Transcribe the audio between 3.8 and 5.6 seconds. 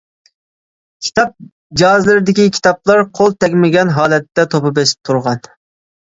ھالەتتە توپا بېسىپ تۇرغان.